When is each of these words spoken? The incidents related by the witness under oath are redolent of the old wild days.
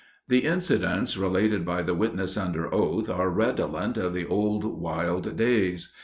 The 0.29 0.45
incidents 0.45 1.15
related 1.15 1.63
by 1.63 1.83
the 1.83 1.93
witness 1.93 2.35
under 2.35 2.73
oath 2.73 3.07
are 3.07 3.29
redolent 3.29 3.99
of 3.99 4.15
the 4.15 4.25
old 4.25 4.65
wild 4.65 5.37
days. 5.37 5.93